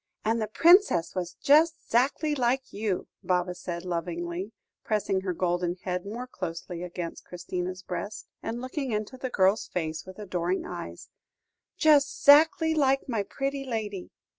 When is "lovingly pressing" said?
3.85-5.21